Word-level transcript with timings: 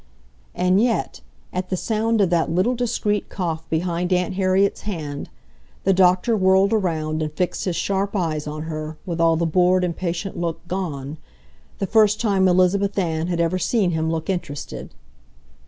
And 0.55 0.81
yet, 0.81 1.21
at 1.53 1.69
the 1.69 1.77
sound 1.77 2.21
of 2.21 2.31
that 2.31 2.49
little 2.49 2.73
discreet 2.73 3.29
cough 3.29 3.69
behind 3.69 4.11
Aunt 4.11 4.33
Harriet's 4.33 4.81
hand, 4.81 5.29
the 5.83 5.93
doctor 5.93 6.35
whirled 6.35 6.73
around 6.73 7.21
and 7.21 7.31
fixed 7.31 7.65
his 7.65 7.75
sharp 7.75 8.15
eyes 8.15 8.47
on 8.47 8.63
her, 8.63 8.97
with 9.05 9.21
all 9.21 9.35
the 9.35 9.45
bored, 9.45 9.83
impatient 9.83 10.35
look 10.35 10.67
gone, 10.67 11.17
the 11.77 11.85
first 11.85 12.19
time 12.19 12.47
Elizabeth 12.47 12.97
Ann 12.97 13.27
had 13.27 13.39
ever 13.39 13.59
seen 13.59 13.91
him 13.91 14.09
look 14.09 14.27
interested. 14.27 14.91